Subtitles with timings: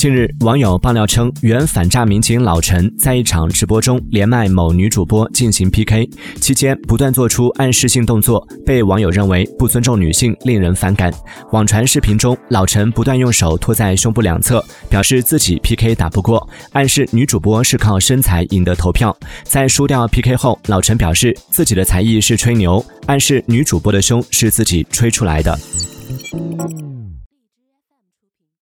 [0.00, 11.12] 近日网友爆料称原反诈民警老陈在一场直播中连麦某女主播进行 pk 期间不断做出暗示性动作被网友认为不尊重女性令人反感。
[11.52, 19.14] 网传视频中老陈不断用手托在胸部两侧表示自己 pk 打不过暗示女主播是靠身材赢得投票。
[19.44, 25.58] 在输掉 pk 后老陈表示自己的才艺是吹牛暗示女主播的胸是自己吹出来的。